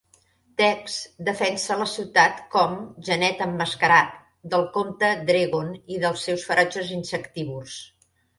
[0.59, 0.93] Dex
[1.27, 2.73] defensa la ciutat com
[3.09, 4.17] Genet Emmascarat
[4.55, 7.79] del comte Dregon i els seus ferotges insectívors.